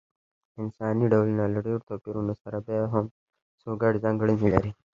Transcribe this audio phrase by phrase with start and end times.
[0.61, 3.05] انساني ډولونه له ډېرو توپیرونو سره بیا هم
[3.61, 4.71] څو ګډې ځانګړنې لري.